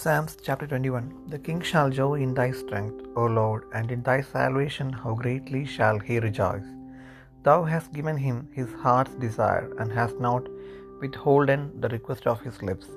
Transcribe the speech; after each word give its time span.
Psalms 0.00 0.38
chapter 0.42 0.66
21 0.66 1.24
The 1.28 1.38
king 1.38 1.60
shall 1.60 1.90
joy 1.90 2.14
in 2.14 2.32
thy 2.32 2.50
strength, 2.50 3.04
O 3.14 3.24
Lord, 3.26 3.64
and 3.74 3.90
in 3.90 4.02
thy 4.02 4.22
salvation 4.22 4.90
how 4.90 5.12
greatly 5.12 5.66
shall 5.66 5.98
he 5.98 6.18
rejoice. 6.18 6.68
Thou 7.42 7.64
hast 7.64 7.92
given 7.92 8.16
him 8.16 8.48
his 8.54 8.72
heart's 8.84 9.14
desire, 9.24 9.68
and 9.78 9.92
hast 9.92 10.18
not 10.18 10.48
withholden 11.02 11.78
the 11.82 11.90
request 11.90 12.26
of 12.26 12.40
his 12.40 12.62
lips. 12.62 12.88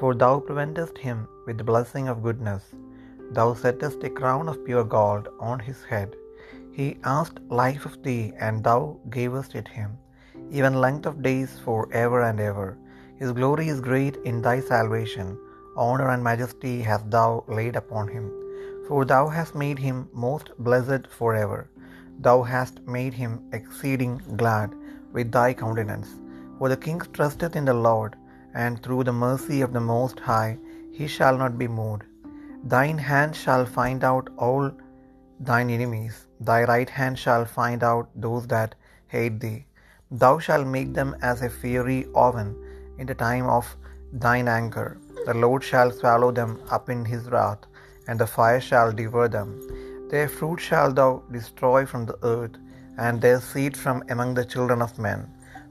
For 0.00 0.10
thou 0.22 0.40
preventest 0.40 0.98
him 0.98 1.28
with 1.46 1.58
the 1.58 1.68
blessing 1.70 2.08
of 2.08 2.24
goodness. 2.24 2.64
Thou 3.30 3.54
settest 3.54 4.02
a 4.02 4.10
crown 4.10 4.48
of 4.48 4.64
pure 4.64 4.84
gold 4.96 5.28
on 5.38 5.60
his 5.60 5.84
head. 5.92 6.16
He 6.72 6.88
asked 7.04 7.38
life 7.62 7.86
of 7.86 8.02
thee, 8.02 8.32
and 8.48 8.64
thou 8.64 8.80
gavest 9.10 9.54
it 9.54 9.68
him, 9.78 9.96
even 10.50 10.82
length 10.86 11.06
of 11.06 11.22
days 11.30 11.56
for 11.64 11.80
ever 12.04 12.20
and 12.30 12.40
ever. 12.50 12.68
His 13.22 13.30
glory 13.40 13.68
is 13.76 13.88
great 13.92 14.16
in 14.32 14.42
thy 14.42 14.58
salvation. 14.74 15.38
Honor 15.76 16.10
and 16.10 16.22
majesty 16.22 16.82
hast 16.82 17.10
thou 17.10 17.44
laid 17.48 17.76
upon 17.76 18.08
him. 18.08 18.30
For 18.88 19.04
thou 19.04 19.28
hast 19.28 19.54
made 19.54 19.78
him 19.78 20.08
most 20.12 20.50
blessed 20.58 21.06
forever. 21.18 21.68
Thou 22.20 22.42
hast 22.42 22.80
made 22.86 23.14
him 23.14 23.32
exceeding 23.52 24.20
glad 24.36 24.74
with 25.12 25.32
thy 25.32 25.54
countenance. 25.54 26.08
For 26.58 26.68
the 26.68 26.76
king 26.76 27.00
trusteth 27.12 27.56
in 27.56 27.64
the 27.64 27.74
Lord, 27.74 28.16
and 28.54 28.82
through 28.82 29.04
the 29.04 29.12
mercy 29.12 29.62
of 29.62 29.72
the 29.72 29.80
Most 29.80 30.20
High 30.20 30.58
he 30.92 31.06
shall 31.06 31.36
not 31.38 31.58
be 31.58 31.68
moved. 31.68 32.04
Thine 32.64 32.98
hand 32.98 33.34
shall 33.34 33.64
find 33.64 34.04
out 34.04 34.28
all 34.36 34.70
thine 35.40 35.70
enemies, 35.70 36.26
thy 36.40 36.64
right 36.64 36.88
hand 36.88 37.18
shall 37.18 37.44
find 37.44 37.82
out 37.82 38.10
those 38.14 38.46
that 38.48 38.74
hate 39.06 39.40
thee. 39.40 39.64
Thou 40.10 40.38
shalt 40.38 40.66
make 40.66 40.92
them 40.92 41.16
as 41.22 41.42
a 41.42 41.48
fiery 41.48 42.06
oven 42.14 42.54
in 42.98 43.06
the 43.06 43.14
time 43.14 43.46
of 43.46 43.76
thine 44.12 44.46
anger. 44.46 44.98
The 45.26 45.34
Lord 45.34 45.62
shall 45.70 45.90
swallow 45.92 46.30
them 46.32 46.52
up 46.76 46.90
in 46.94 47.04
his 47.04 47.24
wrath, 47.32 47.62
and 48.06 48.18
the 48.18 48.26
fire 48.26 48.60
shall 48.68 48.90
devour 49.00 49.28
them. 49.36 49.50
Their 50.12 50.28
fruit 50.36 50.60
shalt 50.68 50.96
thou 50.96 51.10
destroy 51.36 51.80
from 51.90 52.06
the 52.06 52.18
earth, 52.34 52.56
and 53.04 53.20
their 53.20 53.40
seed 53.50 53.76
from 53.82 54.02
among 54.14 54.34
the 54.34 54.44
children 54.54 54.82
of 54.86 54.98
men. 54.98 55.20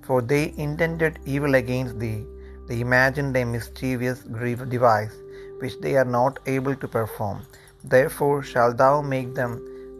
For 0.05 0.21
they 0.21 0.45
intended 0.67 1.19
evil 1.25 1.55
against 1.61 1.99
thee, 2.03 2.21
they 2.67 2.79
imagined 2.87 3.35
a 3.35 3.43
mischievous 3.55 4.21
device, 4.75 5.15
which 5.61 5.75
they 5.83 5.95
are 6.01 6.11
not 6.19 6.39
able 6.55 6.75
to 6.83 6.87
perform. 6.97 7.39
Therefore 7.95 8.41
shalt 8.51 8.77
thou 8.77 8.95
make 9.01 9.31
them 9.41 9.51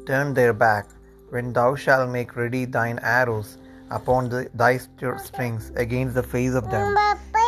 turn 0.09 0.33
their 0.33 0.53
back, 0.65 0.87
when 1.33 1.53
thou 1.57 1.69
shalt 1.83 2.09
make 2.17 2.35
ready 2.41 2.63
thine 2.77 2.99
arrows 3.19 3.49
upon 3.91 4.29
the, 4.29 4.49
thy 4.55 4.77
strings 4.77 5.71
against 5.75 6.15
the 6.15 6.23
face 6.25 6.53
of 6.53 6.69
them. 6.69 6.95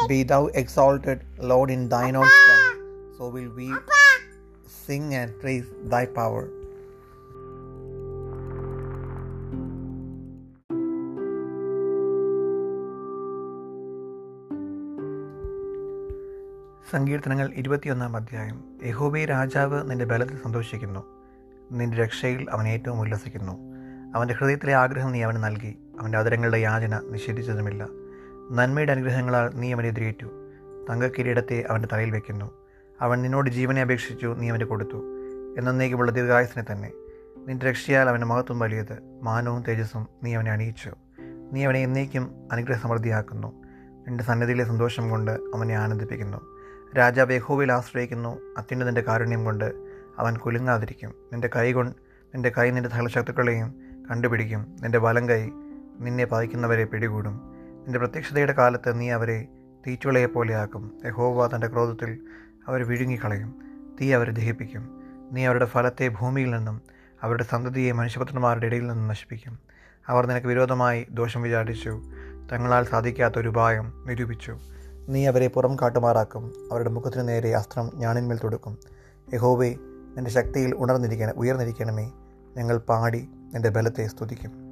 Be 0.08 0.23
thou 0.23 0.47
exalted, 0.47 1.22
Lord, 1.39 1.69
in 1.69 1.88
thine 1.89 2.16
own 2.16 2.27
strength. 2.27 3.17
So 3.17 3.30
will 3.30 3.52
we 3.52 3.72
sing 4.67 5.16
and 5.16 5.39
praise 5.39 5.66
thy 5.85 6.05
power. 6.05 6.44
സങ്കീർത്തനങ്ങൾ 16.94 17.47
ഇരുപത്തിയൊന്നാം 17.59 18.16
അധ്യായം 18.16 18.57
യഹോബെ 18.85 19.22
രാജാവ് 19.25 19.78
നിന്റെ 19.89 20.05
ബലത്തിൽ 20.05 20.38
സന്തോഷിക്കുന്നു 20.44 21.02
നിന്റെ 21.72 21.97
രക്ഷയിൽ 21.97 22.41
അവൻ 22.50 22.66
ഏറ്റവും 22.67 23.00
ഉല്ലസിക്കുന്നു 23.00 23.55
അവന്റെ 24.16 24.33
ഹൃദയത്തിലെ 24.33 24.73
ആഗ്രഹം 24.81 25.11
നീ 25.11 25.22
അവന് 25.28 25.39
നൽകി 25.44 25.73
അവന്റെ 25.99 26.17
അതരങ്ങളുടെ 26.17 26.58
യാചന 26.58 27.02
നിഷേധിച്ചതുമില്ല. 27.09 27.88
നന്മയുടെ 28.52 28.91
അനുഗ്രഹങ്ങളാൽ 28.91 29.52
നീ 29.53 29.73
അവനെ 29.73 29.88
എതിരേറ്റു. 29.88 30.25
തങ്കക്കിരീടത്തെ 30.89 31.63
അവന്റെ 31.69 31.88
തലയിൽ 31.94 32.11
വയ്ക്കുന്നു 32.11 32.52
അവൻ 33.02 33.22
നിന്നോട് 33.22 33.50
ജീവനെ 33.50 33.81
അപേക്ഷിച്ചു 33.81 34.35
നീ 34.39 34.50
അവന് 34.50 34.63
കൊടുത്തു. 34.63 34.97
എന്നേക്കുമുള്ള 35.57 36.12
ദീർഘായുസിനെ 36.12 36.72
തന്നെ. 36.72 36.91
നിന്റെ 37.38 37.69
രക്ഷയാൽ 37.69 38.09
അവന്റെ 38.09 38.28
മഹത്വം 38.28 38.59
വലിയത് 38.59 39.19
മാനവും 39.22 39.63
തേജസ്സും 39.63 40.07
നീ 40.23 40.35
അവനെ 40.35 40.51
അണിയിച്ചു. 40.51 40.91
നീ 41.51 41.66
അവനെ 41.66 41.79
എന്നേക്കും 41.79 42.50
അനുഗ്രഹ 42.51 42.81
സമൃദ്ധിയാക്കുന്നു 42.81 43.63
നിന്റെ 44.07 44.23
സന്നദ്ധിയിലെ 44.23 44.63
സന്തോഷം 44.63 45.09
കൊണ്ട് 45.09 45.31
അവനെ 45.31 45.75
ആനന്ദിപ്പിക്കുന്നു. 45.75 46.38
രാജാവ് 46.97 47.34
യഹോവയിൽ 47.34 47.72
ആശ്രയിക്കുന്നു. 47.72 48.38
അത്യുന്നതിന്റെ 48.57 49.01
കാരുണ്യം 49.01 49.45
കൊണ്ട് 49.45 49.73
അവൻ 50.18 50.38
കുലുങ്ങാതിരിക്കും. 50.38 51.13
നിന്റെ 51.34 51.50
കൈ 51.56 51.73
കൊണ്ട് 51.73 51.95
നിന്റെ 52.25 52.51
കൈ 52.57 52.72
നിന്റെ 52.72 52.89
സകലശക്തുക്കളെയും 52.89 53.75
കണ്ടുപിടിക്കും. 54.12 54.75
നിന്റെ 54.81 54.97
വലം 54.97 55.29
കൈ 55.29 55.50
നിന്നെ 56.00 56.26
പതിക്കുന്നവരെ 56.26 56.84
പിടികൂടും. 56.84 57.42
നിന്റെ 57.84 58.00
പ്രത്യക്ഷതയുടെ 58.00 58.54
കാലത്ത് 58.54 59.00
നീ 59.00 59.09
അവരെ 59.09 59.48
തീച്ചുളയെ 59.88 60.26
പോലെയാക്കും 60.26 60.98
യഹോവ 61.06 61.56
തന്റെ 61.56 61.68
ക്രോധത്തിൽ 61.68 62.20
അവരെ 62.68 62.84
വിഴുങ്ങിക്കളയും. 62.84 63.56
തീ 64.02 64.14
അവരെ 64.14 64.31
ദഹിപ്പിക്കും. 64.31 65.04
നീ 65.31 65.46
അവരുടെ 65.46 65.66
ഫലത്തെ 65.66 66.08
ഭൂമിയിൽ 66.08 66.52
നിന്നും 66.52 66.81
അവരുടെ 67.22 67.44
സന്തതിയെ 67.44 67.92
മനുഷ്യപുത്രന്മാരുടെ 67.92 68.66
ഇടയിൽ 68.66 68.88
നിന്നും 68.88 69.08
നശിപ്പിക്കും. 69.08 69.59
അവർ 70.08 70.26
നിനക്ക് 70.26 70.48
വിരോധമായി 70.48 71.08
ദോഷം 71.12 71.42
വിചാരിച്ചു. 71.42 72.02
തങ്ങളാൽ 72.52 72.86
സാധിക്കാത്ത 72.86 73.40
ഒരു 73.40 73.50
ഉപായം 73.50 74.04
നിരൂപിച്ചു. 74.08 74.58
നീ 75.10 75.28
അവരെ 75.28 75.48
പുറം 75.48 75.75
കാട്ടുമാറാക്കും. 75.75 76.54
അവരുടെ 76.72 76.90
മുഖത്തിന് 76.90 77.28
നേരെ 77.28 77.56
അസ്ത്രം 77.56 77.92
ഞാണിന്മേൽ 77.96 78.38
തൊടുക്കും. 78.38 78.78
യഹോവേ 79.34 79.75
നിന്റെ 80.16 80.31
ശക്തിയിൽ 80.31 80.75
ഉണർന്നിരിക്കണം 80.78 81.34
ഉയർന്നിരിക്കണമേ. 81.36 82.12
ഞങ്ങൾ 82.58 82.78
പാടി 82.78 83.30
നിന്റെ 83.54 83.70
ബലത്തെ 83.70 84.08
സ്തുതിക്കും. 84.08 84.62